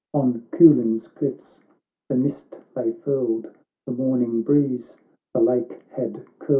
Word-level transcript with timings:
On 0.15 0.41
Coolin's 0.49 1.07
cliffs 1.07 1.59
the 2.09 2.15
mist 2.15 2.59
lay 2.75 2.91
furled, 2.91 3.51
The 3.85 3.91
morning 3.93 4.41
breeze 4.41 4.97
the 5.31 5.41
lake 5.41 5.83
had 5.91 6.13
curled, 6.13 6.25
CANTO 6.39 6.45
III. 6.45 6.49